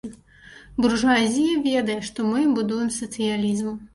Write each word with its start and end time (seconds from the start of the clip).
Буржуазія 0.85 1.59
ведае, 1.67 1.99
што 2.09 2.25
мы 2.31 2.41
будуем 2.57 2.89
сацыялізм. 2.99 3.69